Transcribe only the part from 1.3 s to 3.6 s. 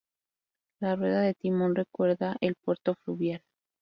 timón recuerda el puerto fluvial.